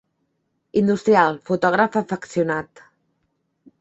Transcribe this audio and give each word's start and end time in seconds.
Industrial, 0.81 1.37
fotògraf 1.51 1.99
afeccionat. 2.03 2.87